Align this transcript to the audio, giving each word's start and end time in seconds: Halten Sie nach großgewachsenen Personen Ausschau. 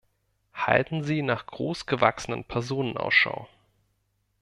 Halten 0.55 1.03
Sie 1.03 1.21
nach 1.21 1.45
großgewachsenen 1.45 2.43
Personen 2.43 2.97
Ausschau. 2.97 3.47